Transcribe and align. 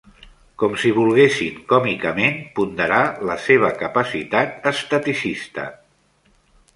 ...com 0.61 0.71
si 0.83 0.91
volguessin 0.99 1.57
còmicament 1.73 2.39
ponderar 2.59 3.01
la 3.31 3.35
seva 3.49 3.69
capacitat 3.83 4.65
esteticista. 4.73 5.67